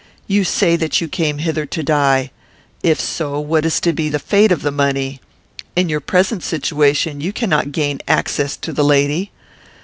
You 0.25 0.43
say 0.45 0.77
that 0.77 0.99
you 0.99 1.07
came 1.07 1.37
hither 1.37 1.67
to 1.67 1.83
die. 1.83 2.31
If 2.81 2.99
so, 2.99 3.39
what 3.39 3.65
is 3.67 3.79
to 3.81 3.93
be 3.93 4.09
the 4.09 4.17
fate 4.17 4.51
of 4.51 4.63
the 4.63 4.71
money? 4.71 5.21
In 5.75 5.89
your 5.89 6.01
present 6.01 6.41
situation 6.41 7.21
you 7.21 7.31
cannot 7.31 7.71
gain 7.71 7.99
access 8.07 8.57
to 8.65 8.73
the 8.73 8.83
lady. 8.83 9.29